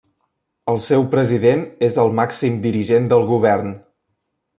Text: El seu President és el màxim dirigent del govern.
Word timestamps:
El 0.71 0.79
seu 0.85 1.03
President 1.11 1.61
és 1.87 1.99
el 2.05 2.09
màxim 2.21 2.57
dirigent 2.65 3.11
del 3.13 3.27
govern. 3.33 3.71